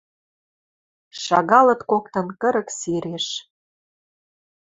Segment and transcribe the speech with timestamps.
[1.23, 3.27] Шагалыт коктын кырык сиреш